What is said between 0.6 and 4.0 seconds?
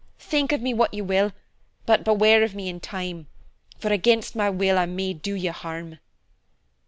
me what you will, but beware of me in time, for